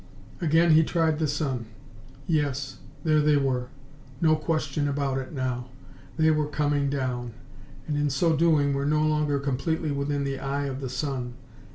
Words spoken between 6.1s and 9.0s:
They were coming down, and in so doing were